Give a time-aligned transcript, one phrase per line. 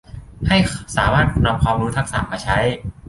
[0.47, 0.57] ให้
[0.97, 2.57] สามารถนำความรู้ทักษะมาใช้